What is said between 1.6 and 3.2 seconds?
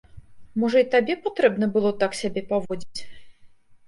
было так сябе паводзіць?